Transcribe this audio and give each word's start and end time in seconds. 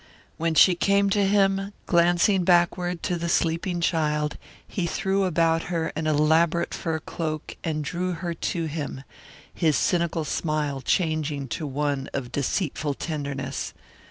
When 0.37 0.55
she 0.55 0.73
came 0.73 1.11
to 1.11 1.23
him, 1.27 1.73
glancing 1.85 2.43
backward 2.43 3.03
to 3.03 3.17
the 3.19 3.29
sleeping 3.29 3.81
child, 3.81 4.35
he 4.67 4.87
threw 4.87 5.25
about 5.25 5.61
her 5.65 5.89
an 5.95 6.07
elaborate 6.07 6.73
fur 6.73 6.97
cloak 6.97 7.55
and 7.63 7.83
drew 7.83 8.13
her 8.13 8.33
to 8.33 8.65
him, 8.65 9.03
his 9.53 9.77
cynical 9.77 10.25
smile 10.25 10.81
changing 10.81 11.49
to 11.49 11.67
one 11.67 12.09
of 12.15 12.31
deceitful 12.31 12.95
tenderness. 12.95 13.75